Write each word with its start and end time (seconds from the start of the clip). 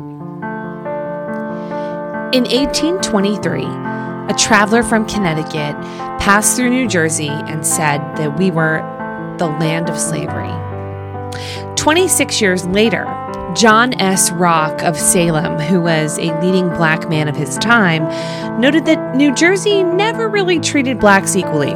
In 0.00 0.30
1823, 2.44 3.64
a 3.64 4.34
traveler 4.38 4.84
from 4.84 5.08
Connecticut 5.08 5.74
passed 6.20 6.56
through 6.56 6.70
New 6.70 6.86
Jersey 6.86 7.26
and 7.26 7.66
said 7.66 7.98
that 8.14 8.38
we 8.38 8.52
were 8.52 8.78
the 9.38 9.48
land 9.48 9.90
of 9.90 9.98
slavery. 9.98 10.52
26 11.74 12.40
years 12.40 12.64
later, 12.66 13.06
John 13.56 14.00
S. 14.00 14.30
Rock 14.30 14.84
of 14.84 14.96
Salem, 14.96 15.58
who 15.58 15.80
was 15.80 16.16
a 16.18 16.40
leading 16.40 16.68
black 16.68 17.08
man 17.08 17.26
of 17.26 17.34
his 17.34 17.58
time, 17.58 18.04
noted 18.60 18.84
that 18.84 19.16
New 19.16 19.34
Jersey 19.34 19.82
never 19.82 20.28
really 20.28 20.60
treated 20.60 21.00
blacks 21.00 21.34
equally, 21.34 21.72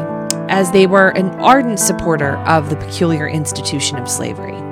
as 0.49 0.71
they 0.71 0.87
were 0.87 1.09
an 1.17 1.31
ardent 1.41 1.81
supporter 1.81 2.37
of 2.47 2.71
the 2.71 2.77
peculiar 2.77 3.27
institution 3.27 3.99
of 3.99 4.09
slavery. 4.09 4.63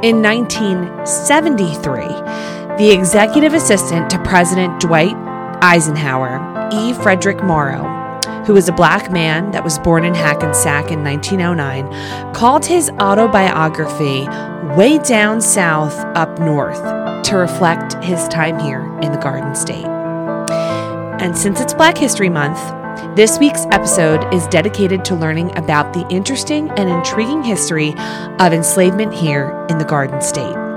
In 0.00 0.22
1973, 0.22 2.57
the 2.78 2.92
executive 2.92 3.54
assistant 3.54 4.08
to 4.08 4.22
President 4.22 4.80
Dwight 4.80 5.16
Eisenhower, 5.60 6.68
E. 6.72 6.92
Frederick 6.92 7.42
Morrow, 7.42 7.82
who 8.44 8.52
was 8.52 8.68
a 8.68 8.72
black 8.72 9.10
man 9.10 9.50
that 9.50 9.64
was 9.64 9.80
born 9.80 10.04
in 10.04 10.14
Hackensack 10.14 10.92
in 10.92 11.02
1909, 11.02 12.32
called 12.32 12.64
his 12.64 12.88
autobiography 13.00 14.28
Way 14.76 14.98
Down 14.98 15.40
South 15.40 15.98
Up 16.16 16.38
North 16.38 16.80
to 17.24 17.36
reflect 17.36 17.94
his 18.04 18.28
time 18.28 18.60
here 18.60 18.82
in 19.00 19.10
the 19.10 19.18
Garden 19.18 19.56
State. 19.56 19.86
And 21.20 21.36
since 21.36 21.60
it's 21.60 21.74
Black 21.74 21.98
History 21.98 22.28
Month, 22.28 22.60
this 23.16 23.40
week's 23.40 23.66
episode 23.72 24.32
is 24.32 24.46
dedicated 24.46 25.04
to 25.06 25.16
learning 25.16 25.56
about 25.58 25.94
the 25.94 26.06
interesting 26.10 26.70
and 26.70 26.88
intriguing 26.88 27.42
history 27.42 27.94
of 28.38 28.52
enslavement 28.52 29.12
here 29.12 29.66
in 29.68 29.78
the 29.78 29.84
Garden 29.84 30.22
State. 30.22 30.67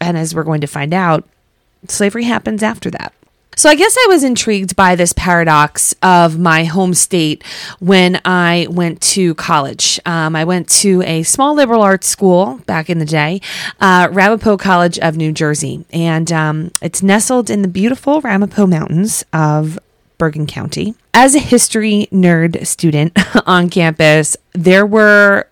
And 0.00 0.16
as 0.16 0.34
we're 0.34 0.44
going 0.44 0.62
to 0.62 0.66
find 0.66 0.94
out, 0.94 1.28
slavery 1.88 2.24
happens 2.24 2.62
after 2.62 2.90
that. 2.92 3.12
So 3.56 3.68
I 3.68 3.74
guess 3.74 3.94
I 3.98 4.06
was 4.08 4.24
intrigued 4.24 4.74
by 4.74 4.94
this 4.94 5.12
paradox 5.12 5.94
of 6.02 6.38
my 6.38 6.64
home 6.64 6.94
state 6.94 7.44
when 7.78 8.20
I 8.24 8.68
went 8.70 9.02
to 9.02 9.34
college. 9.34 10.00
Um, 10.06 10.34
I 10.34 10.44
went 10.44 10.68
to 10.80 11.02
a 11.02 11.24
small 11.24 11.54
liberal 11.54 11.82
arts 11.82 12.06
school 12.06 12.60
back 12.66 12.88
in 12.88 13.00
the 13.00 13.04
day, 13.04 13.42
uh, 13.80 14.08
Ramapo 14.10 14.56
College 14.56 14.98
of 15.00 15.16
New 15.16 15.32
Jersey, 15.32 15.84
and 15.92 16.30
um, 16.32 16.70
it's 16.80 17.02
nestled 17.02 17.50
in 17.50 17.62
the 17.62 17.68
beautiful 17.68 18.20
Ramapo 18.20 18.66
Mountains 18.66 19.24
of 19.32 19.78
Bergen 20.16 20.46
County. 20.46 20.94
As 21.12 21.34
a 21.34 21.40
history 21.40 22.08
nerd 22.12 22.66
student 22.66 23.18
on 23.46 23.68
campus, 23.68 24.36
there 24.52 24.86
were 24.86 25.49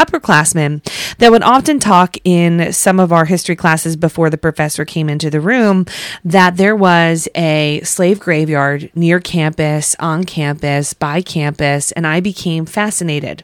upperclassmen 0.00 0.82
that 1.18 1.30
would 1.30 1.42
often 1.42 1.78
talk 1.78 2.16
in 2.24 2.72
some 2.72 2.98
of 2.98 3.12
our 3.12 3.26
history 3.26 3.54
classes 3.54 3.96
before 3.96 4.30
the 4.30 4.38
professor 4.38 4.84
came 4.84 5.08
into 5.08 5.28
the 5.30 5.40
room 5.40 5.84
that 6.24 6.56
there 6.56 6.74
was 6.74 7.28
a 7.34 7.80
slave 7.84 8.18
graveyard 8.18 8.90
near 8.94 9.20
campus, 9.20 9.94
on 9.98 10.24
campus, 10.24 10.94
by 10.94 11.20
campus, 11.20 11.92
and 11.92 12.06
I 12.06 12.20
became 12.20 12.64
fascinated. 12.64 13.42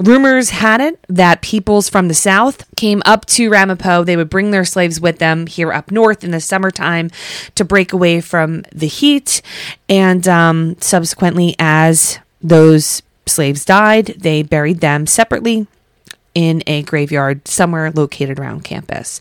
Rumors 0.00 0.50
had 0.50 0.80
it 0.80 0.98
that 1.08 1.42
peoples 1.42 1.88
from 1.88 2.08
the 2.08 2.14
South 2.14 2.64
came 2.76 3.02
up 3.04 3.26
to 3.26 3.50
Ramapo. 3.50 4.04
They 4.04 4.16
would 4.16 4.30
bring 4.30 4.50
their 4.50 4.64
slaves 4.64 5.00
with 5.00 5.18
them 5.18 5.46
here 5.46 5.72
up 5.72 5.90
north 5.90 6.24
in 6.24 6.30
the 6.30 6.40
summertime 6.40 7.10
to 7.54 7.64
break 7.64 7.92
away 7.92 8.20
from 8.20 8.62
the 8.72 8.86
heat. 8.86 9.42
And 9.88 10.26
um, 10.26 10.76
subsequently, 10.80 11.54
as 11.58 12.18
those 12.40 13.02
slaves 13.26 13.64
died, 13.64 14.06
they 14.18 14.42
buried 14.42 14.80
them 14.80 15.06
separately 15.06 15.66
in 16.34 16.62
a 16.66 16.82
graveyard 16.82 17.46
somewhere 17.46 17.90
located 17.90 18.38
around 18.38 18.64
campus. 18.64 19.20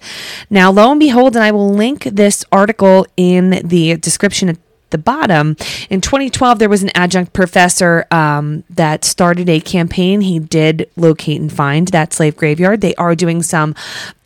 Now, 0.49 0.71
lo 0.71 0.91
and 0.91 0.99
behold, 0.99 1.35
and 1.35 1.43
I 1.43 1.51
will 1.51 1.69
link 1.69 2.03
this 2.03 2.45
article 2.51 3.05
in 3.17 3.61
the 3.63 3.97
description 3.97 4.49
at 4.49 4.57
the 4.91 4.97
bottom. 4.97 5.55
In 5.89 6.01
2012, 6.01 6.59
there 6.59 6.69
was 6.69 6.83
an 6.83 6.91
adjunct 6.93 7.33
professor 7.33 8.05
um, 8.11 8.63
that 8.69 9.03
started 9.03 9.49
a 9.49 9.59
campaign. 9.59 10.21
He 10.21 10.39
did 10.39 10.89
locate 10.95 11.41
and 11.41 11.51
find 11.51 11.87
that 11.89 12.13
slave 12.13 12.35
graveyard. 12.35 12.81
They 12.81 12.95
are 12.95 13.15
doing 13.15 13.41
some 13.41 13.73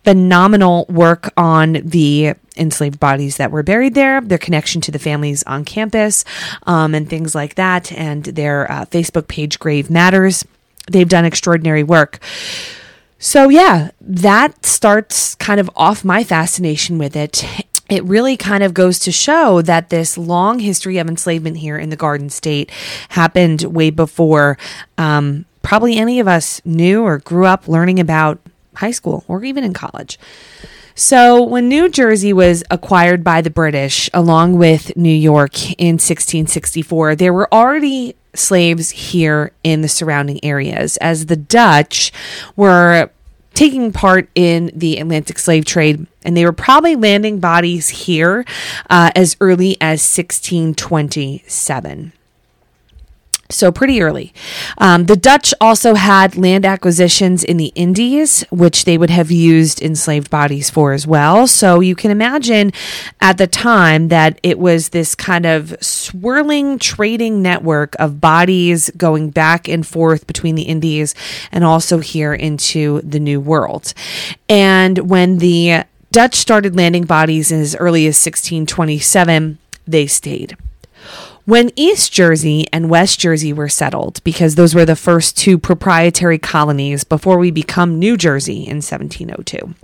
phenomenal 0.03 0.85
work 0.87 1.33
on 1.35 1.73
the 1.83 2.33
enslaved 2.57 2.99
bodies 2.99 3.37
that 3.37 3.51
were 3.51 3.63
buried 3.63 3.95
there, 3.95 4.21
their 4.21 4.37
connection 4.37 4.79
to 4.81 4.91
the 4.91 4.99
families 4.99 5.43
on 5.43 5.65
campus, 5.65 6.23
um, 6.63 6.93
and 6.93 7.09
things 7.09 7.33
like 7.33 7.55
that, 7.55 7.91
and 7.91 8.23
their 8.23 8.71
uh, 8.71 8.85
Facebook 8.85 9.27
page, 9.27 9.59
Grave 9.59 9.89
Matters 9.89 10.45
they've 10.91 11.09
done 11.09 11.25
extraordinary 11.25 11.83
work. 11.83 12.19
So, 13.17 13.49
yeah, 13.49 13.91
that 14.01 14.65
starts 14.65 15.35
kind 15.35 15.59
of 15.59 15.69
off 15.75 16.03
my 16.03 16.23
fascination 16.23 16.97
with 16.97 17.15
it. 17.15 17.43
It 17.89 18.03
really 18.03 18.35
kind 18.35 18.63
of 18.63 18.73
goes 18.73 18.99
to 18.99 19.11
show 19.11 19.61
that 19.61 19.89
this 19.89 20.17
long 20.17 20.59
history 20.59 20.97
of 20.97 21.07
enslavement 21.07 21.57
here 21.57 21.77
in 21.77 21.89
the 21.89 21.95
Garden 21.95 22.29
State 22.29 22.71
happened 23.09 23.63
way 23.63 23.89
before 23.89 24.57
um, 24.97 25.45
probably 25.61 25.97
any 25.97 26.19
of 26.19 26.27
us 26.27 26.61
knew 26.65 27.03
or 27.03 27.19
grew 27.19 27.45
up 27.45 27.67
learning 27.67 27.99
about 27.99 28.39
high 28.75 28.91
school 28.91 29.23
or 29.27 29.43
even 29.43 29.63
in 29.63 29.73
college. 29.73 30.19
So, 30.97 31.43
when 31.43 31.67
New 31.67 31.89
Jersey 31.89 32.31
was 32.31 32.63
acquired 32.71 33.23
by 33.23 33.41
the 33.41 33.49
British 33.49 34.09
along 34.13 34.57
with 34.57 34.95
New 34.95 35.09
York 35.09 35.71
in 35.79 35.95
1664, 35.95 37.15
there 37.15 37.33
were 37.33 37.53
already 37.53 38.15
slaves 38.37 38.89
here 38.89 39.51
in 39.63 39.81
the 39.81 39.87
surrounding 39.87 40.43
areas, 40.43 40.97
as 40.97 41.27
the 41.27 41.35
Dutch 41.35 42.11
were 42.55 43.11
taking 43.53 43.91
part 43.91 44.29
in 44.35 44.71
the 44.75 44.97
Atlantic 44.97 45.37
slave 45.39 45.65
trade, 45.65 46.05
and 46.23 46.37
they 46.37 46.45
were 46.45 46.51
probably 46.51 46.95
landing 46.95 47.39
bodies 47.39 47.89
here 47.89 48.45
uh, 48.89 49.11
as 49.15 49.37
early 49.39 49.77
as 49.81 50.01
1627. 50.01 52.11
So, 53.51 53.71
pretty 53.71 54.01
early. 54.01 54.33
Um, 54.79 55.05
the 55.05 55.15
Dutch 55.15 55.53
also 55.61 55.93
had 55.93 56.35
land 56.35 56.65
acquisitions 56.65 57.43
in 57.43 57.57
the 57.57 57.71
Indies, 57.75 58.41
which 58.49 58.85
they 58.85 58.97
would 58.97 59.11
have 59.11 59.29
used 59.29 59.83
enslaved 59.83 60.31
bodies 60.31 60.71
for 60.71 60.93
as 60.93 61.05
well. 61.05 61.45
So, 61.45 61.79
you 61.79 61.95
can 61.95 62.09
imagine 62.09 62.73
at 63.21 63.37
the 63.37 63.45
time 63.45 64.07
that 64.07 64.39
it 64.41 64.57
was 64.57 64.89
this 64.89 65.13
kind 65.13 65.45
of 65.45 65.75
swirling 65.79 66.79
trading 66.79 67.43
network 67.43 67.95
of 67.99 68.19
bodies 68.19 68.89
going 68.97 69.29
back 69.29 69.67
and 69.67 69.85
forth 69.85 70.25
between 70.25 70.55
the 70.55 70.63
Indies 70.63 71.13
and 71.51 71.63
also 71.63 71.99
here 71.99 72.33
into 72.33 72.99
the 73.01 73.19
New 73.19 73.39
World. 73.39 73.93
And 74.49 75.09
when 75.09 75.37
the 75.37 75.83
Dutch 76.11 76.33
started 76.33 76.75
landing 76.75 77.05
bodies 77.05 77.51
as 77.51 77.75
early 77.75 78.07
as 78.07 78.15
1627, 78.15 79.59
they 79.85 80.07
stayed. 80.07 80.57
When 81.45 81.69
East 81.75 82.11
Jersey 82.11 82.65
and 82.73 82.89
West 82.89 83.19
Jersey 83.19 83.53
were 83.53 83.69
settled, 83.69 84.19
because 84.23 84.55
those 84.55 84.73
were 84.73 84.83
the 84.83 84.95
first 84.95 85.37
two 85.37 85.59
proprietary 85.59 86.39
colonies 86.39 87.03
before 87.03 87.37
we 87.37 87.51
become 87.51 87.99
New 87.99 88.17
Jersey 88.17 88.65
in 88.65 88.77
1702, 88.77 89.75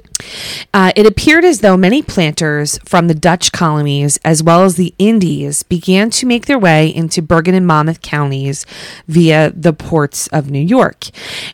uh, 0.74 0.92
it 0.96 1.06
appeared 1.06 1.44
as 1.44 1.62
though 1.62 1.78
many 1.78 2.02
planters 2.02 2.80
from 2.86 3.08
the 3.08 3.14
Dutch 3.14 3.52
colonies 3.52 4.20
as 4.24 4.44
well 4.44 4.64
as 4.64 4.76
the 4.76 4.94
Indies 4.98 5.64
began 5.64 6.10
to 6.12 6.26
make 6.26 6.46
their 6.46 6.60
way 6.60 6.88
into 6.88 7.22
Bergen 7.22 7.56
and 7.56 7.68
Monmouth 7.68 8.02
counties 8.02 8.66
via 9.08 9.52
the 9.52 9.74
ports 9.74 10.28
of 10.28 10.50
New 10.50 10.60
York. 10.60 11.08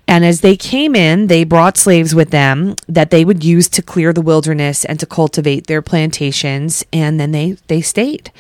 And 0.08 0.26
as 0.26 0.42
they 0.42 0.56
came 0.56 0.96
in, 0.96 1.28
they 1.28 1.44
brought 1.44 1.78
slaves 1.78 2.14
with 2.14 2.32
them 2.32 2.76
that 2.88 3.12
they 3.12 3.26
would 3.26 3.44
use 3.44 3.70
to 3.70 3.82
clear 3.82 4.14
the 4.14 4.22
wilderness 4.22 4.86
and 4.86 5.00
to 5.00 5.06
cultivate 5.06 5.68
their 5.68 5.82
plantations, 5.82 6.84
and 6.92 7.20
then 7.20 7.32
they, 7.32 7.58
they 7.68 7.82
stayed. 7.82 8.32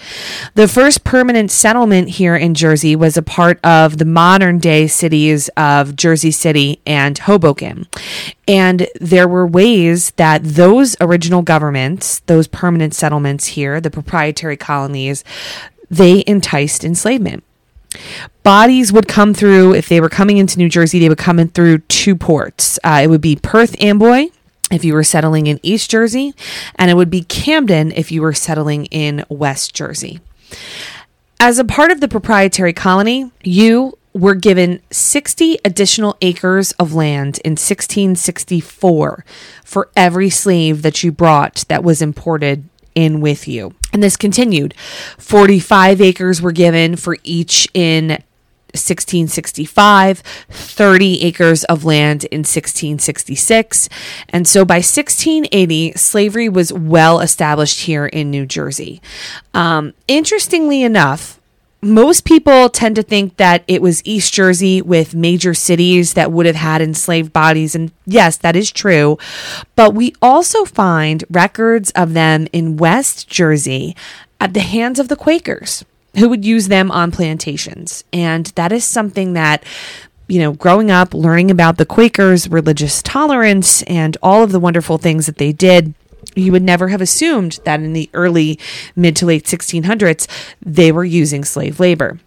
The 0.55 0.67
first 0.67 1.03
permanent 1.03 1.51
settlement 1.51 2.09
here 2.09 2.35
in 2.35 2.53
Jersey 2.53 2.95
was 2.95 3.17
a 3.17 3.21
part 3.21 3.59
of 3.63 3.97
the 3.97 4.05
modern 4.05 4.59
day 4.59 4.87
cities 4.87 5.49
of 5.57 5.95
Jersey 5.95 6.31
City 6.31 6.79
and 6.85 7.17
Hoboken. 7.17 7.87
And 8.47 8.87
there 8.99 9.27
were 9.27 9.45
ways 9.45 10.11
that 10.17 10.43
those 10.43 10.95
original 10.99 11.41
governments, 11.41 12.19
those 12.25 12.47
permanent 12.47 12.93
settlements 12.93 13.47
here, 13.47 13.79
the 13.79 13.89
proprietary 13.89 14.57
colonies, 14.57 15.23
they 15.89 16.23
enticed 16.27 16.83
enslavement. 16.83 17.43
Bodies 18.43 18.91
would 18.91 19.07
come 19.07 19.33
through, 19.33 19.73
if 19.73 19.87
they 19.89 20.01
were 20.01 20.09
coming 20.09 20.37
into 20.37 20.59
New 20.59 20.69
Jersey, 20.69 20.99
they 20.99 21.09
would 21.09 21.17
come 21.17 21.39
in 21.39 21.47
through 21.49 21.79
two 21.79 22.15
ports. 22.15 22.77
Uh, 22.83 23.01
it 23.03 23.07
would 23.07 23.21
be 23.21 23.35
Perth 23.35 23.81
Amboy, 23.81 24.27
if 24.71 24.83
you 24.83 24.93
were 24.93 25.03
settling 25.03 25.47
in 25.47 25.59
East 25.63 25.89
Jersey, 25.89 26.33
and 26.75 26.91
it 26.91 26.95
would 26.95 27.09
be 27.09 27.23
Camden 27.23 27.91
if 27.91 28.11
you 28.11 28.21
were 28.21 28.33
settling 28.33 28.85
in 28.85 29.25
West 29.29 29.73
Jersey. 29.73 30.19
As 31.39 31.59
a 31.59 31.65
part 31.65 31.91
of 31.91 32.01
the 32.01 32.07
proprietary 32.07 32.73
colony, 32.73 33.31
you 33.43 33.97
were 34.17 34.35
given 34.35 34.81
60 34.91 35.59
additional 35.63 36.17
acres 36.21 36.71
of 36.73 36.93
land 36.93 37.39
in 37.45 37.51
1664 37.51 39.25
for 39.63 39.89
every 39.95 40.29
slave 40.29 40.81
that 40.81 41.03
you 41.03 41.11
brought 41.11 41.65
that 41.67 41.83
was 41.83 42.01
imported 42.01 42.67
in 42.95 43.21
with 43.21 43.47
you. 43.47 43.75
And 43.93 44.01
this 44.01 44.17
continued. 44.17 44.73
45 45.17 46.01
acres 46.01 46.41
were 46.41 46.51
given 46.51 46.95
for 46.95 47.17
each 47.23 47.67
in 47.73 48.23
1665, 48.73 50.19
30 50.49 51.23
acres 51.23 51.63
of 51.65 51.85
land 51.85 52.25
in 52.25 52.39
1666. 52.39 53.89
And 54.29 54.47
so 54.47 54.65
by 54.65 54.77
1680, 54.77 55.93
slavery 55.93 56.49
was 56.49 56.73
well 56.73 57.19
established 57.19 57.81
here 57.81 58.07
in 58.07 58.29
New 58.29 58.45
Jersey. 58.45 59.01
Um, 59.53 59.93
interestingly 60.07 60.83
enough, 60.83 61.36
most 61.81 62.25
people 62.25 62.69
tend 62.69 62.95
to 62.95 63.03
think 63.03 63.37
that 63.37 63.63
it 63.67 63.81
was 63.81 64.01
East 64.03 64.33
Jersey 64.33 64.81
with 64.81 65.13
major 65.13 65.53
cities 65.53 66.13
that 66.13 66.31
would 66.31 66.45
have 66.45 66.55
had 66.55 66.81
enslaved 66.81 67.31
bodies. 67.31 67.75
And 67.75 67.91
yes, 68.05 68.37
that 68.37 68.55
is 68.55 68.71
true. 68.71 69.17
But 69.75 69.93
we 69.93 70.13
also 70.21 70.65
find 70.65 71.23
records 71.29 71.91
of 71.91 72.13
them 72.13 72.47
in 72.51 72.77
West 72.77 73.27
Jersey 73.27 73.95
at 74.39 74.53
the 74.53 74.61
hands 74.61 74.99
of 74.99 75.07
the 75.07 75.15
Quakers 75.15 75.85
who 76.17 76.29
would 76.29 76.43
use 76.43 76.67
them 76.67 76.89
on 76.91 77.11
plantations. 77.11 78.03
And 78.11 78.47
that 78.55 78.71
is 78.71 78.83
something 78.83 79.33
that 79.33 79.63
you 80.27 80.39
know, 80.39 80.51
growing 80.51 80.91
up, 80.91 81.13
learning 81.13 81.49
about 81.49 81.77
the 81.77 81.85
Quakers' 81.85 82.49
religious 82.49 83.01
tolerance 83.01 83.81
and 83.83 84.17
all 84.21 84.43
of 84.43 84.51
the 84.51 84.59
wonderful 84.59 84.97
things 84.97 85.25
that 85.25 85.37
they 85.37 85.53
did, 85.53 85.93
you 86.37 86.51
would 86.51 86.63
never 86.63 86.87
have 86.89 87.01
assumed 87.01 87.59
that 87.65 87.79
in 87.79 87.93
the 87.93 88.09
early 88.13 88.59
mid 88.95 89.15
to 89.15 89.25
late 89.25 89.45
1600s 89.45 90.27
they 90.61 90.91
were 90.91 91.05
using 91.05 91.43
slave 91.43 91.79
labor 91.79 92.19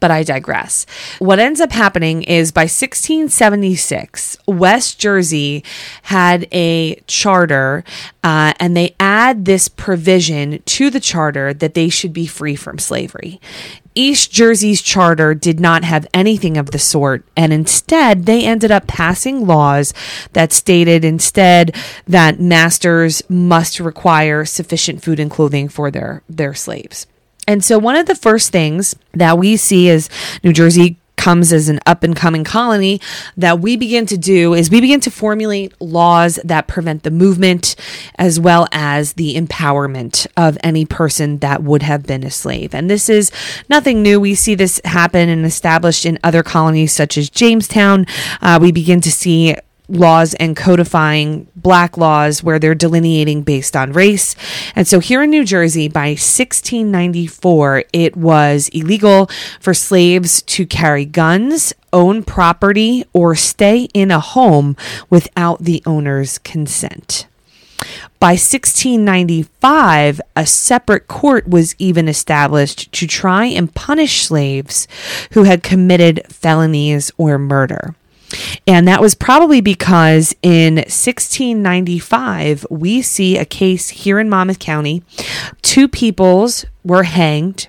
but 0.00 0.10
I 0.10 0.22
digress. 0.22 0.86
What 1.18 1.38
ends 1.38 1.60
up 1.60 1.72
happening 1.72 2.22
is 2.22 2.52
by 2.52 2.62
1676, 2.62 4.38
West 4.46 4.98
Jersey 4.98 5.64
had 6.02 6.46
a 6.52 6.96
charter, 7.06 7.84
uh, 8.22 8.52
and 8.60 8.76
they 8.76 8.94
add 9.00 9.44
this 9.44 9.68
provision 9.68 10.62
to 10.62 10.90
the 10.90 11.00
charter 11.00 11.54
that 11.54 11.74
they 11.74 11.88
should 11.88 12.12
be 12.12 12.26
free 12.26 12.56
from 12.56 12.78
slavery. 12.78 13.40
East 13.98 14.30
Jersey's 14.30 14.80
charter 14.80 15.34
did 15.34 15.58
not 15.58 15.82
have 15.82 16.06
anything 16.14 16.56
of 16.56 16.70
the 16.70 16.78
sort, 16.78 17.24
and 17.36 17.52
instead 17.52 18.26
they 18.26 18.46
ended 18.46 18.70
up 18.70 18.86
passing 18.86 19.44
laws 19.44 19.92
that 20.34 20.52
stated 20.52 21.04
instead 21.04 21.74
that 22.06 22.38
masters 22.38 23.28
must 23.28 23.80
require 23.80 24.44
sufficient 24.44 25.02
food 25.02 25.18
and 25.18 25.32
clothing 25.32 25.68
for 25.68 25.90
their, 25.90 26.22
their 26.28 26.54
slaves. 26.54 27.08
And 27.48 27.64
so, 27.64 27.76
one 27.76 27.96
of 27.96 28.06
the 28.06 28.14
first 28.14 28.52
things 28.52 28.94
that 29.14 29.36
we 29.36 29.56
see 29.56 29.88
is 29.88 30.08
New 30.44 30.52
Jersey 30.52 30.96
comes 31.18 31.52
as 31.52 31.68
an 31.68 31.80
up 31.84 32.02
and 32.02 32.16
coming 32.16 32.44
colony 32.44 33.00
that 33.36 33.60
we 33.60 33.76
begin 33.76 34.06
to 34.06 34.16
do 34.16 34.54
is 34.54 34.70
we 34.70 34.80
begin 34.80 35.00
to 35.00 35.10
formulate 35.10 35.78
laws 35.80 36.38
that 36.44 36.66
prevent 36.66 37.02
the 37.02 37.10
movement 37.10 37.76
as 38.18 38.40
well 38.40 38.66
as 38.72 39.14
the 39.14 39.34
empowerment 39.34 40.26
of 40.36 40.56
any 40.62 40.86
person 40.86 41.38
that 41.38 41.62
would 41.62 41.82
have 41.82 42.04
been 42.04 42.24
a 42.24 42.30
slave. 42.30 42.74
And 42.74 42.88
this 42.88 43.08
is 43.08 43.30
nothing 43.68 44.02
new. 44.02 44.18
We 44.20 44.34
see 44.34 44.54
this 44.54 44.80
happen 44.84 45.28
and 45.28 45.44
established 45.44 46.06
in 46.06 46.18
other 46.24 46.42
colonies 46.42 46.92
such 46.92 47.18
as 47.18 47.28
Jamestown. 47.28 48.06
Uh, 48.40 48.58
we 48.62 48.72
begin 48.72 49.00
to 49.02 49.12
see 49.12 49.56
laws 49.88 50.34
and 50.34 50.56
codifying 50.56 51.48
black 51.56 51.96
laws 51.96 52.42
where 52.42 52.58
they're 52.58 52.74
delineating 52.74 53.42
based 53.42 53.74
on 53.74 53.92
race. 53.92 54.36
And 54.74 54.86
so 54.86 55.00
here 55.00 55.22
in 55.22 55.30
New 55.30 55.44
Jersey 55.44 55.88
by 55.88 56.10
1694, 56.10 57.84
it 57.92 58.16
was 58.16 58.68
illegal 58.68 59.30
for 59.60 59.74
slaves 59.74 60.42
to 60.42 60.66
carry 60.66 61.04
guns, 61.04 61.72
own 61.92 62.22
property, 62.22 63.04
or 63.12 63.34
stay 63.34 63.88
in 63.94 64.10
a 64.10 64.20
home 64.20 64.76
without 65.08 65.60
the 65.64 65.82
owner's 65.86 66.38
consent. 66.38 67.26
By 68.20 68.32
1695, 68.32 70.20
a 70.34 70.44
separate 70.44 71.06
court 71.06 71.46
was 71.48 71.76
even 71.78 72.08
established 72.08 72.90
to 72.92 73.06
try 73.06 73.44
and 73.44 73.72
punish 73.72 74.26
slaves 74.26 74.88
who 75.32 75.44
had 75.44 75.62
committed 75.62 76.22
felonies 76.28 77.12
or 77.16 77.38
murder. 77.38 77.94
And 78.66 78.86
that 78.86 79.00
was 79.00 79.14
probably 79.14 79.60
because 79.60 80.34
in 80.42 80.76
1695, 80.76 82.66
we 82.70 83.02
see 83.02 83.38
a 83.38 83.44
case 83.44 83.88
here 83.88 84.18
in 84.18 84.28
Monmouth 84.28 84.58
County. 84.58 85.02
Two 85.62 85.88
peoples 85.88 86.66
were 86.84 87.04
hanged, 87.04 87.68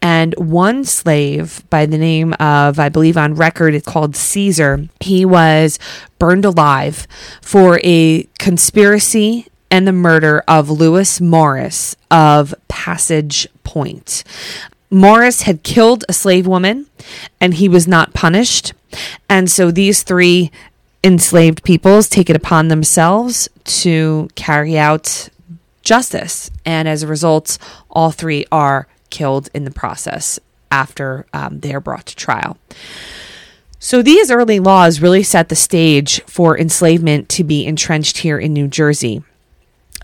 and 0.00 0.34
one 0.36 0.84
slave 0.84 1.64
by 1.70 1.86
the 1.86 1.98
name 1.98 2.32
of, 2.34 2.78
I 2.78 2.88
believe 2.88 3.16
on 3.16 3.34
record, 3.34 3.74
it's 3.74 3.86
called 3.86 4.14
Caesar, 4.16 4.88
he 5.00 5.24
was 5.24 5.78
burned 6.18 6.44
alive 6.44 7.06
for 7.42 7.80
a 7.82 8.24
conspiracy 8.38 9.48
and 9.70 9.86
the 9.86 9.92
murder 9.92 10.42
of 10.48 10.70
Lewis 10.70 11.20
Morris 11.20 11.96
of 12.10 12.54
Passage 12.68 13.48
Point. 13.64 14.24
Morris 14.90 15.42
had 15.42 15.62
killed 15.62 16.04
a 16.08 16.12
slave 16.12 16.46
woman 16.46 16.86
and 17.40 17.54
he 17.54 17.68
was 17.68 17.86
not 17.86 18.14
punished. 18.14 18.72
And 19.28 19.50
so 19.50 19.70
these 19.70 20.02
three 20.02 20.50
enslaved 21.04 21.62
peoples 21.62 22.08
take 22.08 22.30
it 22.30 22.36
upon 22.36 22.68
themselves 22.68 23.48
to 23.64 24.28
carry 24.34 24.78
out 24.78 25.28
justice. 25.82 26.50
And 26.64 26.88
as 26.88 27.02
a 27.02 27.06
result, 27.06 27.58
all 27.90 28.10
three 28.10 28.46
are 28.50 28.88
killed 29.10 29.48
in 29.54 29.64
the 29.64 29.70
process 29.70 30.38
after 30.70 31.26
um, 31.32 31.60
they 31.60 31.74
are 31.74 31.80
brought 31.80 32.06
to 32.06 32.16
trial. 32.16 32.58
So 33.78 34.02
these 34.02 34.30
early 34.30 34.58
laws 34.58 35.00
really 35.00 35.22
set 35.22 35.48
the 35.48 35.56
stage 35.56 36.20
for 36.22 36.58
enslavement 36.58 37.28
to 37.30 37.44
be 37.44 37.64
entrenched 37.64 38.18
here 38.18 38.38
in 38.38 38.52
New 38.52 38.66
Jersey. 38.68 39.22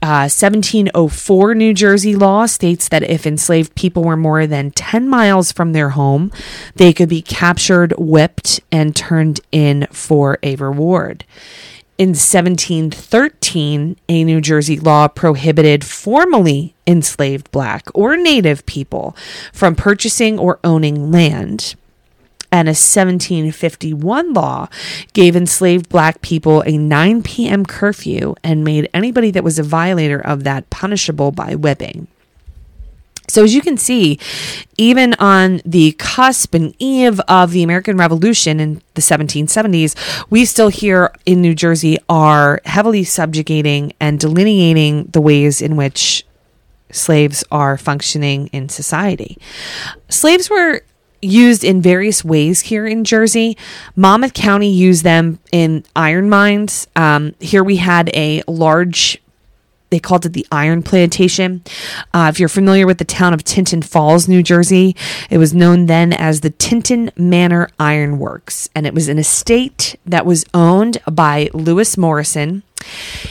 1704 0.05 1.51
uh, 1.51 1.55
New 1.55 1.73
Jersey 1.73 2.15
law 2.15 2.47
states 2.47 2.89
that 2.89 3.03
if 3.03 3.27
enslaved 3.27 3.75
people 3.75 4.05
were 4.05 4.17
more 4.17 4.47
than 4.47 4.71
10 4.71 5.09
miles 5.09 5.51
from 5.51 5.73
their 5.73 5.91
home, 5.91 6.31
they 6.75 6.93
could 6.93 7.09
be 7.09 7.23
captured, 7.23 7.95
whipped, 7.97 8.61
and 8.71 8.95
turned 8.95 9.41
in 9.51 9.87
for 9.91 10.39
a 10.43 10.57
reward. 10.57 11.25
In 11.97 12.09
1713, 12.09 13.97
a 14.09 14.25
New 14.25 14.41
Jersey 14.41 14.79
law 14.81 15.07
prohibited 15.07 15.85
formally 15.85 16.75
enslaved 16.87 17.51
black 17.53 17.85
or 17.95 18.17
native 18.17 18.67
people 18.67 19.17
from 19.53 19.77
purchasing 19.77 20.39
or 20.39 20.59
owning 20.65 21.13
land. 21.13 21.77
And 22.55 22.69
a 22.69 22.71
1751 22.71 24.33
law 24.33 24.69
gave 25.13 25.35
enslaved 25.35 25.89
black 25.89 26.23
people 26.23 26.63
a 26.65 26.79
9 26.79 27.21
p.m. 27.25 27.67
curfew 27.67 28.37
and 28.45 28.63
made 28.63 28.89
anybody 28.95 29.33
that 29.33 29.43
was 29.43 29.59
a 29.59 29.65
violator 29.65 30.21
of 30.21 30.45
that 30.45 30.71
punishable 30.71 31.33
by 31.33 31.57
whipping. 31.57 32.07
So, 33.27 33.43
as 33.43 33.57
you 33.57 33.61
can 33.61 33.77
see, 33.77 34.21
even 34.77 35.15
on 35.15 35.63
the 35.65 35.97
cusp 35.99 36.55
and 36.55 36.77
eve 36.79 37.19
of 37.27 37.51
the 37.51 37.65
American 37.65 37.97
Revolution 37.97 38.61
in 38.61 38.81
the 38.95 39.03
1770s, 39.03 39.97
we 40.31 40.45
still 40.45 40.69
here 40.69 41.13
in 41.27 41.43
New 41.43 41.57
Jersey 41.57 41.99
are 42.09 42.61
heavily 42.67 43.03
subjugating 43.03 43.95
and 43.99 44.21
delineating 44.21 45.07
the 45.07 45.21
ways 45.21 45.61
in 45.61 45.75
which 45.75 46.25
slaves 46.93 47.43
are 47.51 47.77
functioning 47.77 48.47
in 48.53 48.69
society. 48.69 49.39
Slaves 50.09 50.49
were 50.49 50.83
used 51.25 51.65
in 51.65 51.81
various 51.81 52.25
ways 52.25 52.63
here 52.63 52.87
in 52.87 53.05
Jersey. 53.05 53.57
Monmouth 53.97 54.35
County 54.35 54.71
used 54.71 55.05
them 55.05 55.39
in 55.53 55.85
iron 55.97 56.29
mines. 56.29 56.87
Um, 56.97 57.35
here 57.41 57.65
we 57.65 57.77
had 57.77 58.11
a 58.15 58.43
large 58.47 59.21
they 59.95 60.01
called 60.01 60.27
it 60.27 60.33
the 60.33 60.47
Iron 60.51 60.83
Plantation. 60.83 61.63
Uh, 62.13 62.27
if 62.29 62.41
you're 62.41 62.49
familiar 62.49 62.85
with 62.85 62.99
the 62.99 63.05
town 63.05 63.33
of 63.33 63.45
Tinton 63.45 63.81
Falls, 63.81 64.27
New 64.27 64.43
Jersey, 64.43 64.97
it 65.31 65.39
was 65.39 65.55
known 65.55 65.87
then 65.87 66.13
as 66.13 66.41
the 66.41 66.51
Tinton 66.51 67.13
Manor 67.17 67.69
Iron 67.79 68.19
Works, 68.19 68.69
and 68.75 68.89
it 68.89 68.95
was 68.95 69.09
an 69.09 69.19
estate 69.19 69.95
that 70.05 70.27
was 70.27 70.45
owned 70.53 70.99
by 71.09 71.49
Lewis 71.55 71.97
Morrison. 71.97 72.65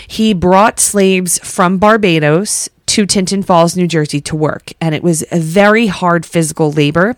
He 0.07 0.33
brought 0.33 0.79
slaves 0.79 1.37
from 1.39 1.79
Barbados 1.79 2.69
to 2.93 3.07
Tinton 3.07 3.41
Falls, 3.41 3.75
New 3.75 3.87
Jersey 3.87 4.21
to 4.21 4.35
work, 4.35 4.71
and 4.79 4.93
it 4.93 5.01
was 5.01 5.23
a 5.31 5.39
very 5.39 5.87
hard 5.87 6.27
physical 6.27 6.71
labor. 6.71 7.15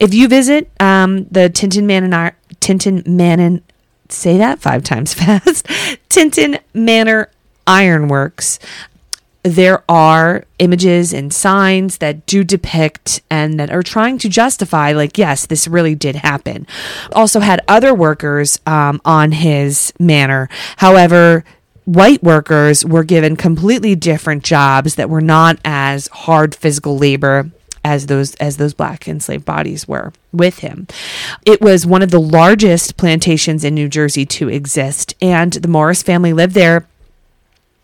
If 0.00 0.12
you 0.12 0.26
visit 0.26 0.68
um, 0.80 1.26
the 1.30 1.48
Tinton 1.48 1.86
Manor, 1.86 2.36
Tinton 2.58 3.04
Manor, 3.06 3.60
say 4.08 4.36
that 4.38 4.58
five 4.58 4.82
times 4.82 5.14
fast, 5.14 5.68
Tinton 6.08 6.58
Manor 6.74 7.30
Ironworks, 7.68 8.58
there 9.44 9.84
are 9.88 10.44
images 10.58 11.12
and 11.12 11.32
signs 11.32 11.98
that 11.98 12.26
do 12.26 12.42
depict 12.42 13.22
and 13.30 13.60
that 13.60 13.70
are 13.70 13.84
trying 13.84 14.18
to 14.18 14.28
justify, 14.28 14.90
like, 14.90 15.18
yes, 15.18 15.46
this 15.46 15.68
really 15.68 15.94
did 15.94 16.16
happen. 16.16 16.66
Also, 17.12 17.38
had 17.38 17.60
other 17.68 17.94
workers 17.94 18.58
um, 18.66 19.00
on 19.04 19.30
his 19.30 19.92
manor. 20.00 20.48
However, 20.78 21.44
white 21.84 22.22
workers 22.22 22.84
were 22.84 23.04
given 23.04 23.36
completely 23.36 23.94
different 23.94 24.44
jobs 24.44 24.94
that 24.94 25.10
were 25.10 25.20
not 25.20 25.58
as 25.64 26.08
hard 26.08 26.54
physical 26.54 26.96
labor 26.96 27.50
as 27.84 28.06
those 28.06 28.34
as 28.36 28.58
those 28.58 28.74
black 28.74 29.08
enslaved 29.08 29.44
bodies 29.44 29.88
were 29.88 30.12
with 30.32 30.60
him. 30.60 30.86
It 31.44 31.60
was 31.60 31.84
one 31.84 32.02
of 32.02 32.12
the 32.12 32.20
largest 32.20 32.96
plantations 32.96 33.64
in 33.64 33.74
New 33.74 33.88
Jersey 33.88 34.24
to 34.26 34.48
exist 34.48 35.14
and 35.20 35.52
the 35.52 35.68
Morris 35.68 36.02
family 36.02 36.32
lived 36.32 36.54
there 36.54 36.86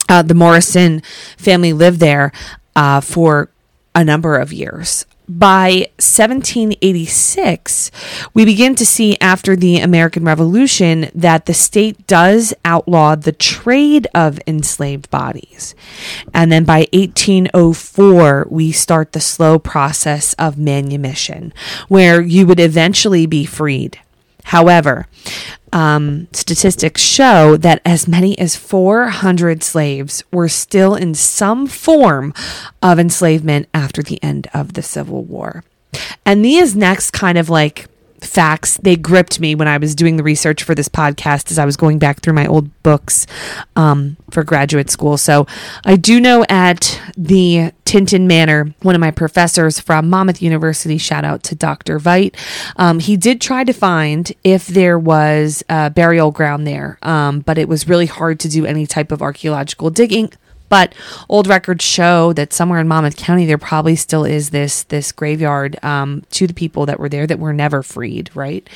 uh, 0.09 0.23
the 0.23 0.35
Morrison 0.35 1.03
family 1.37 1.73
lived 1.73 2.01
there 2.01 2.33
uh, 2.75 3.01
for 3.01 3.51
a 3.95 4.05
number 4.05 4.37
of 4.37 4.53
years. 4.53 5.05
By 5.29 5.91
1786, 5.99 7.91
we 8.33 8.47
begin 8.47 8.75
to 8.77 8.87
see 8.87 9.19
after 9.21 9.57
the 9.57 9.79
American 9.79 10.25
Revolution 10.25 11.11
that 11.15 11.45
the 11.45 11.53
state 11.53 12.07
does 12.07 12.55
outlaw 12.65 13.15
the 13.15 13.33
trade 13.33 14.07
of 14.15 14.41
enslaved 14.47 15.11
bodies. 15.11 15.75
And 16.33 16.51
then 16.51 16.65
by 16.65 16.87
1804, 16.95 18.47
we 18.49 18.73
start 18.73 19.13
the 19.13 19.21
slow 19.21 19.59
process 19.59 20.33
of 20.35 20.57
manumission, 20.57 21.53
where 21.89 22.23
you 22.23 22.47
would 22.47 22.61
eventually 22.61 23.27
be 23.27 23.45
freed. 23.45 23.99
However, 24.45 25.07
um, 25.73 26.29
statistics 26.33 27.01
show 27.01 27.57
that 27.57 27.81
as 27.85 28.09
many 28.09 28.39
as 28.39 28.57
400 28.57 29.63
slaves 29.63 30.23
were 30.33 30.49
still 30.49 30.95
in 30.95 31.15
some 31.15 31.67
form 31.67 32.33
of 32.83 32.99
enslavement 32.99 33.69
after 33.73 34.03
the 34.03 34.23
end 34.23 34.49
of 34.55 34.75
the 34.75 34.83
Civil 34.83 35.25
War. 35.25 35.65
And 36.25 36.45
these 36.45 36.77
next 36.77 37.13
kind 37.13 37.39
of 37.39 37.49
like 37.49 37.87
facts. 38.21 38.79
They 38.83 38.97
gripped 38.97 39.41
me 39.41 39.55
when 39.55 39.69
i 39.69 39.79
was 39.79 39.95
doing 39.95 40.17
the 40.17 40.23
research 40.23 40.63
for 40.63 40.75
this 40.75 40.89
podcast 40.89 41.51
as 41.51 41.59
i 41.59 41.65
was 41.65 41.77
going 41.77 41.99
back 41.99 42.21
through 42.21 42.33
my 42.33 42.47
old 42.47 42.83
books 42.83 43.27
um, 43.77 44.17
for 44.31 44.43
graduate 44.45 44.91
school. 44.91 45.17
So 45.17 45.47
i 45.85 45.97
do 45.97 46.21
know 46.21 46.45
at 46.49 47.01
the 47.17 47.73
tinton 47.85 48.27
manor 48.27 48.75
one 48.83 48.95
of 48.95 49.01
my 49.01 49.11
professors 49.11 49.81
from 49.81 50.11
monmouth 50.11 50.43
university 50.43 50.99
shout 50.99 51.25
out 51.25 51.43
to 51.43 51.55
dr 51.55 51.99
veit 52.01 52.35
um, 52.77 52.99
he 52.99 53.17
did 53.17 53.41
try 53.41 53.65
to 53.65 53.73
find 53.73 54.33
if 54.45 54.67
there 54.67 54.99
was 54.99 55.65
a 55.71 55.89
burial 55.89 56.31
ground 56.31 56.67
there 56.67 56.99
um, 57.03 57.41
but 57.41 57.57
it 57.57 57.67
was 57.67 57.89
really 57.89 58.05
hard 58.05 58.39
to 58.39 58.49
do 58.49 58.67
any 58.67 58.87
type 58.87 59.11
of 59.11 59.23
archaeological 59.23 59.89
digging 59.89 60.31
but 60.69 60.95
old 61.29 61.47
records 61.47 61.85
show 61.85 62.33
that 62.35 62.53
somewhere 62.53 62.81
in 62.81 62.89
Monmouth 62.89 63.17
County 63.17 63.47
there 63.47 63.59
probably 63.59 63.97
still 63.97 64.25
is 64.25 64.51
this 64.51 64.85
this 64.85 65.13
graveyard 65.13 65.83
um, 65.85 66.25
to 66.31 66.47
the 66.47 66.55
people 66.55 66.87
that 66.87 67.01
were 67.01 67.09
there 67.09 67.27
that 67.27 67.39
were 67.39 67.53
never 67.53 67.83
freed, 67.83 68.31
right? 68.35 68.69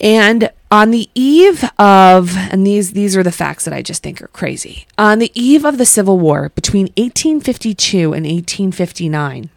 And 0.00 0.50
on 0.70 0.90
the 0.90 1.08
eve 1.14 1.64
of, 1.78 2.36
and 2.36 2.66
these 2.66 2.92
these 2.92 3.16
are 3.16 3.22
the 3.22 3.32
facts 3.32 3.64
that 3.64 3.72
I 3.72 3.80
just 3.80 4.02
think 4.02 4.20
are 4.20 4.28
crazy. 4.28 4.86
On 4.98 5.18
the 5.18 5.30
eve 5.34 5.64
of 5.64 5.78
the 5.78 5.86
Civil 5.86 6.18
War 6.18 6.48
between 6.50 6.86
1852 6.96 8.12
and 8.12 8.26
1859, 8.26 9.50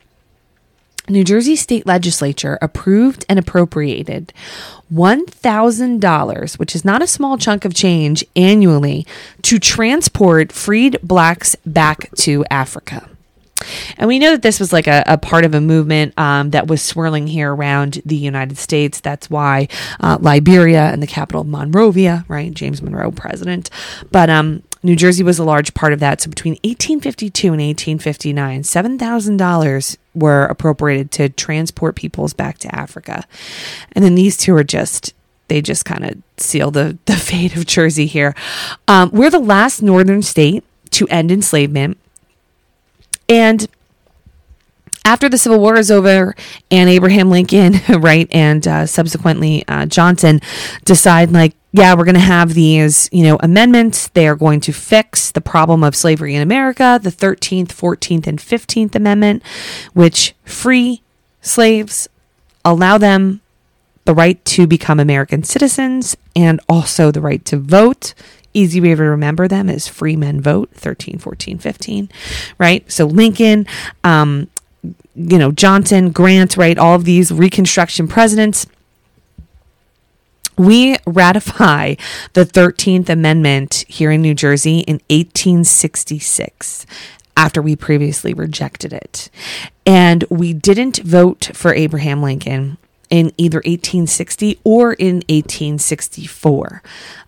New 1.09 1.23
Jersey 1.23 1.55
state 1.55 1.85
legislature 1.85 2.57
approved 2.61 3.25
and 3.29 3.39
appropriated 3.39 4.33
$1,000, 4.93 6.59
which 6.59 6.75
is 6.75 6.83
not 6.83 7.01
a 7.01 7.07
small 7.07 7.37
chunk 7.37 7.63
of 7.63 7.73
change 7.73 8.25
annually, 8.35 9.07
to 9.43 9.57
transport 9.57 10.51
freed 10.51 10.99
blacks 11.01 11.55
back 11.65 12.09
to 12.15 12.43
Africa. 12.51 13.09
And 13.97 14.07
we 14.07 14.19
know 14.19 14.31
that 14.31 14.41
this 14.41 14.59
was 14.59 14.71
like 14.71 14.87
a, 14.87 15.03
a 15.05 15.17
part 15.17 15.45
of 15.45 15.53
a 15.53 15.61
movement 15.61 16.17
um, 16.17 16.51
that 16.51 16.67
was 16.67 16.81
swirling 16.81 17.27
here 17.27 17.53
around 17.53 18.01
the 18.05 18.15
United 18.15 18.57
States. 18.57 18.99
That's 18.99 19.29
why 19.29 19.67
uh, 19.99 20.17
Liberia 20.19 20.83
and 20.85 21.01
the 21.01 21.07
capital 21.07 21.41
of 21.41 21.47
Monrovia, 21.47 22.25
right? 22.27 22.53
James 22.53 22.81
Monroe, 22.81 23.11
president. 23.11 23.69
But 24.11 24.29
um, 24.29 24.63
New 24.83 24.95
Jersey 24.95 25.23
was 25.23 25.39
a 25.39 25.43
large 25.43 25.73
part 25.73 25.93
of 25.93 25.99
that. 25.99 26.21
So 26.21 26.29
between 26.29 26.53
1852 26.63 27.47
and 27.47 27.61
1859, 27.61 28.61
$7,000 28.61 29.97
were 30.13 30.45
appropriated 30.45 31.11
to 31.11 31.29
transport 31.29 31.95
peoples 31.95 32.33
back 32.33 32.57
to 32.59 32.75
Africa. 32.75 33.25
And 33.91 34.03
then 34.03 34.15
these 34.15 34.37
two 34.37 34.55
are 34.55 34.63
just 34.63 35.13
they 35.47 35.61
just 35.61 35.85
kind 35.85 36.03
of 36.03 36.17
seal 36.37 36.71
the, 36.71 36.97
the 37.05 37.15
fate 37.17 37.55
of 37.55 37.65
Jersey 37.65 38.05
here. 38.05 38.35
Um, 38.87 39.09
we're 39.11 39.29
the 39.29 39.39
last 39.39 39.81
northern 39.81 40.21
state 40.21 40.63
to 40.91 41.07
end 41.07 41.31
enslavement. 41.31 41.97
And 43.29 43.67
after 45.05 45.29
the 45.29 45.37
Civil 45.37 45.59
War 45.59 45.77
is 45.77 45.89
over 45.89 46.35
and 46.69 46.89
Abraham 46.89 47.29
Lincoln, 47.29 47.75
right, 47.99 48.27
and 48.31 48.67
uh, 48.67 48.85
subsequently 48.85 49.63
uh, 49.67 49.85
Johnson 49.85 50.41
decide, 50.83 51.31
like, 51.31 51.53
yeah, 51.71 51.95
we're 51.95 52.05
going 52.05 52.15
to 52.15 52.21
have 52.21 52.53
these, 52.53 53.07
you 53.11 53.23
know, 53.23 53.37
amendments. 53.41 54.07
They 54.09 54.27
are 54.27 54.35
going 54.35 54.59
to 54.61 54.73
fix 54.73 55.31
the 55.31 55.41
problem 55.41 55.83
of 55.83 55.95
slavery 55.95 56.35
in 56.35 56.41
America, 56.41 56.99
the 57.01 57.09
13th, 57.09 57.67
14th, 57.67 58.27
and 58.27 58.39
15th 58.39 58.95
Amendment, 58.95 59.43
which 59.93 60.33
free 60.43 61.01
slaves, 61.41 62.09
allow 62.65 62.97
them 62.97 63.41
the 64.05 64.13
right 64.13 64.43
to 64.45 64.67
become 64.67 64.99
American 64.99 65.43
citizens 65.43 66.17
and 66.35 66.59
also 66.67 67.11
the 67.11 67.21
right 67.21 67.43
to 67.45 67.57
vote. 67.57 68.13
Easy 68.57 68.81
way 68.81 68.95
to 68.95 69.03
remember 69.03 69.47
them 69.47 69.69
is 69.69 69.87
free 69.87 70.15
men 70.15 70.41
vote 70.41 70.71
13, 70.73 71.19
14, 71.19 71.59
15, 71.59 72.09
right? 72.57 72.91
So 72.91 73.05
Lincoln, 73.05 73.67
um, 74.03 74.49
you 75.15 75.37
know, 75.37 75.51
Johnson, 75.51 76.11
Grant, 76.11 76.57
right? 76.57 76.77
All 76.77 76.95
of 76.95 77.05
these 77.05 77.31
Reconstruction 77.31 78.07
presidents. 78.07 78.65
We 80.57 80.97
ratify 81.05 81.95
the 82.33 82.45
13th 82.45 83.09
Amendment 83.09 83.85
here 83.87 84.09
in 84.09 84.23
New 84.23 84.33
Jersey 84.33 84.79
in 84.79 84.95
1866 85.09 86.87
after 87.35 87.61
we 87.61 87.75
previously 87.75 88.33
rejected 88.33 88.91
it. 88.91 89.29
And 89.85 90.23
we 90.31 90.53
didn't 90.53 90.97
vote 90.97 91.51
for 91.53 91.75
Abraham 91.75 92.23
Lincoln 92.23 92.79
in 93.09 93.31
either 93.37 93.57
1860 93.57 94.59
or 94.63 94.93
in 94.93 95.17
1864. 95.29 96.81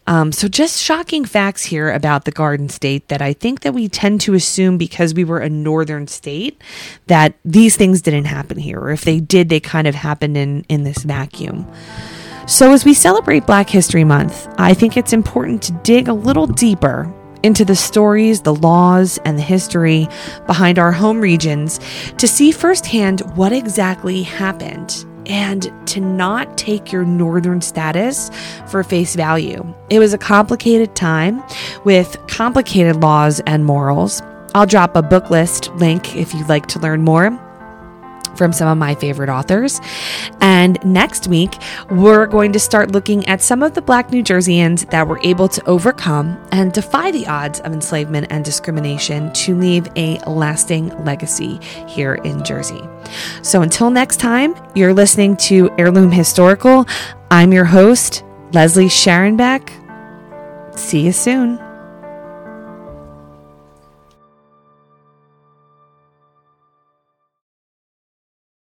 Um, 0.07 0.31
so 0.31 0.47
just 0.47 0.81
shocking 0.81 1.23
facts 1.23 1.65
here 1.65 1.91
about 1.91 2.25
the 2.25 2.31
Garden 2.31 2.67
State 2.67 3.07
that 3.09 3.21
I 3.21 3.33
think 3.33 3.61
that 3.61 3.73
we 3.73 3.87
tend 3.87 4.21
to 4.21 4.33
assume 4.33 4.77
because 4.77 5.13
we 5.13 5.23
were 5.23 5.39
a 5.39 5.49
northern 5.49 6.07
state 6.07 6.59
that 7.05 7.35
these 7.45 7.77
things 7.77 8.01
didn't 8.01 8.25
happen 8.25 8.57
here, 8.57 8.79
or 8.79 8.91
if 8.91 9.03
they 9.03 9.19
did, 9.19 9.49
they 9.49 9.59
kind 9.59 9.87
of 9.87 9.93
happened 9.93 10.35
in 10.35 10.65
in 10.67 10.83
this 10.83 11.03
vacuum. 11.03 11.71
So 12.47 12.73
as 12.73 12.83
we 12.83 12.95
celebrate 12.95 13.45
Black 13.45 13.69
History 13.69 14.03
Month, 14.03 14.47
I 14.57 14.73
think 14.73 14.97
it's 14.97 15.13
important 15.13 15.61
to 15.63 15.73
dig 15.83 16.07
a 16.07 16.13
little 16.13 16.47
deeper 16.47 17.13
into 17.43 17.63
the 17.63 17.75
stories, 17.75 18.41
the 18.41 18.55
laws, 18.55 19.19
and 19.25 19.37
the 19.37 19.43
history 19.43 20.07
behind 20.47 20.79
our 20.79 20.91
home 20.91 21.21
regions 21.21 21.79
to 22.17 22.27
see 22.27 22.51
firsthand 22.51 23.21
what 23.35 23.51
exactly 23.51 24.23
happened 24.23 25.05
and 25.29 25.71
to 25.87 26.01
not 26.01 26.57
take 26.57 26.91
your 26.91 27.05
northern 27.05 27.61
status 27.61 28.29
for 28.67 28.83
face 28.83 29.15
value. 29.15 29.63
It 29.89 29.99
was 29.99 30.13
a 30.13 30.17
complicated 30.17 30.95
time 30.95 31.41
with 31.85 32.17
complicated 32.27 32.97
laws 32.97 33.39
and 33.41 33.65
morals. 33.65 34.21
I'll 34.55 34.65
drop 34.65 34.95
a 34.95 35.01
book 35.01 35.29
list 35.29 35.71
link 35.75 36.15
if 36.15 36.33
you'd 36.33 36.49
like 36.49 36.65
to 36.67 36.79
learn 36.79 37.03
more 37.03 37.48
from 38.39 38.51
some 38.51 38.67
of 38.67 38.77
my 38.79 38.95
favorite 38.95 39.29
authors. 39.29 39.79
And 40.41 40.83
next 40.83 41.27
week, 41.27 41.61
we're 41.91 42.25
going 42.25 42.51
to 42.53 42.59
start 42.59 42.91
looking 42.91 43.27
at 43.27 43.43
some 43.43 43.61
of 43.61 43.75
the 43.75 43.81
Black 43.83 44.11
New 44.11 44.23
Jerseyans 44.23 44.89
that 44.89 45.07
were 45.07 45.19
able 45.23 45.47
to 45.49 45.63
overcome 45.67 46.43
and 46.51 46.73
defy 46.73 47.11
the 47.11 47.27
odds 47.27 47.59
of 47.59 47.73
enslavement 47.73 48.27
and 48.31 48.43
discrimination 48.43 49.31
to 49.33 49.55
leave 49.55 49.87
a 49.95 50.17
lasting 50.27 50.87
legacy 51.05 51.59
here 51.87 52.15
in 52.15 52.43
Jersey. 52.43 52.81
So 53.43 53.61
until 53.61 53.91
next 53.91 54.17
time, 54.17 54.55
you're 54.73 54.93
listening 54.93 55.35
to 55.37 55.69
Heirloom 55.77 56.11
Historical. 56.11 56.87
I'm 57.29 57.53
your 57.53 57.65
host, 57.65 58.23
Leslie 58.53 58.85
Sharonbeck. 58.85 59.69
See 60.77 61.01
you 61.01 61.11
soon. 61.11 61.68